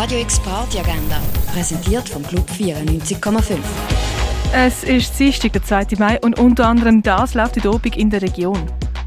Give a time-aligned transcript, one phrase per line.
[0.00, 1.20] Radio X Party Agenda,
[1.52, 3.58] präsentiert vom Club 94,5.
[4.50, 5.98] Es ist Dienstag, der 2.
[5.98, 8.56] Mai und unter anderem das läuft die Obig in der Region.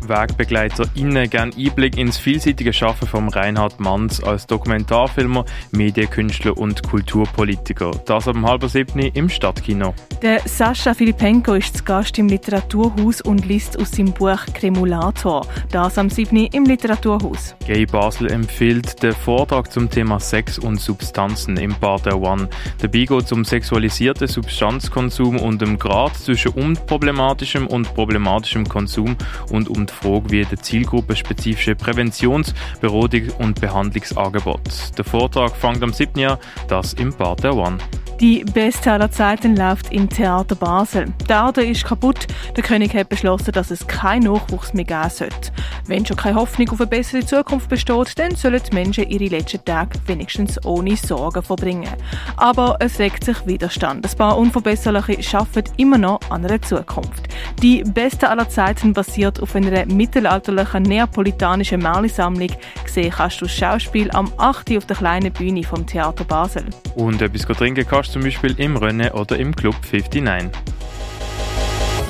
[0.08, 7.92] WegbegleiterInnen gern Einblick ins vielseitige Schaffen von Reinhard Manns als Dokumentarfilmer, Medienkünstler und Kulturpolitiker.
[8.06, 9.94] Das am halber siebten im Stadtkino.
[10.22, 15.46] Der Sascha Filipenko ist zu Gast im Literaturhaus und liest aus seinem Buch Kremulator.
[15.72, 17.56] Das am siebten im Literaturhaus.
[17.66, 22.50] Gay Basel empfiehlt den Vortrag zum Thema Sex und Substanzen im Part der One.
[22.80, 29.16] Dabei geht es um sexualisierten Substanzkonsum und dem Grad zwischen unproblematischem und problematischem Konsum
[29.50, 34.98] und um die Frage, wie der zielgruppenspezifische Präventions-, Beratung und Behandlungsangebot.
[34.98, 36.20] Der Vortrag fängt am 7.
[36.20, 37.78] Jahr, das im Part der One.
[38.20, 41.08] Die beste aller Zeiten läuft im Theater Basel.
[41.28, 42.28] Der Erde ist kaputt.
[42.56, 45.52] Der König hat beschlossen, dass es keinen Nachwuchs mehr geben sollte.
[45.88, 49.66] Wenn schon keine Hoffnung auf eine bessere Zukunft besteht, dann sollen die Menschen ihre letzten
[49.66, 51.90] Tage wenigstens ohne Sorgen verbringen.
[52.38, 54.06] Aber es regt sich Widerstand.
[54.10, 57.28] Ein paar Unverbesserliche arbeiten immer noch an einer Zukunft.
[57.62, 62.50] Die beste aller Zeiten basiert auf einer mittelalterlichen neapolitanischen Märchensammlung.
[62.84, 64.78] Gesehen kannst du das Schauspiel am 8.
[64.78, 66.66] auf der kleinen Bühne vom Theater Basel.
[66.96, 70.52] Und etwas trinken kannst du zum Beispiel im Rennen oder im Club 59.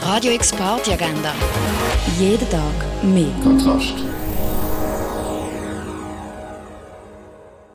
[0.05, 1.33] Radio X Party Agenda.
[2.19, 3.31] Jeden Tag mehr.
[3.44, 3.94] Kontrast.